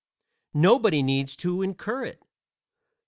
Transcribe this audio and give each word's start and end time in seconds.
nobody 0.55 1.03
needs 1.03 1.35
to 1.35 1.61
incur 1.61 2.03
it. 2.03 2.23